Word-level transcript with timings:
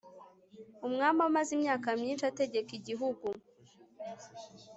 umwami 0.87 1.19
amaze 1.29 1.49
imyaka 1.57 1.87
myinshi 2.01 2.23
ategeka 2.31 2.69
igihugu 2.79 3.27